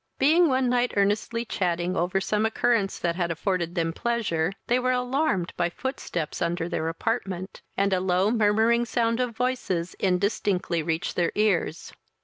[0.17, 4.91] Being one night earnestly chatting over some occurrence that had afforded them pleasure, they were
[4.93, 11.15] alarmed by footsteps under their apartment, and a low murmuring sound of voices indistinctly reached
[11.15, 11.93] their ears.